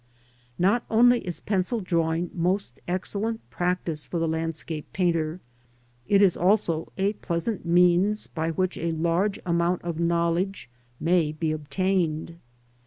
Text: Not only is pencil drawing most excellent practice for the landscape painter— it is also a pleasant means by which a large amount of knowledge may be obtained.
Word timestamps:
Not 0.57 0.83
only 0.89 1.19
is 1.27 1.39
pencil 1.41 1.79
drawing 1.79 2.31
most 2.33 2.79
excellent 2.87 3.47
practice 3.51 4.03
for 4.03 4.17
the 4.17 4.27
landscape 4.27 4.91
painter— 4.93 5.41
it 6.07 6.23
is 6.23 6.35
also 6.35 6.91
a 6.97 7.13
pleasant 7.13 7.67
means 7.67 8.25
by 8.25 8.49
which 8.49 8.79
a 8.79 8.93
large 8.93 9.37
amount 9.45 9.83
of 9.83 9.99
knowledge 9.99 10.71
may 10.99 11.31
be 11.33 11.51
obtained. 11.51 12.39